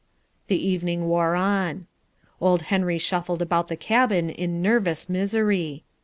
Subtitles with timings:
[0.47, 1.85] The evening wore on.
[2.39, 5.83] Old Henry shuffled about the cabin in nervous misery.